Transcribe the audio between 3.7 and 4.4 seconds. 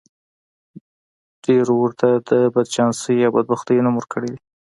نوم ورکړی دی.